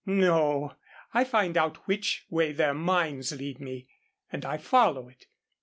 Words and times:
No, 0.03 0.73
I 1.13 1.23
find 1.23 1.55
out 1.55 1.85
which 1.87 2.25
way 2.27 2.53
their 2.53 2.73
minds 2.73 3.33
lead 3.33 3.59
me, 3.59 3.87
and 4.31 4.43
I 4.45 4.57
follow 4.57 5.07
it. 5.09 5.27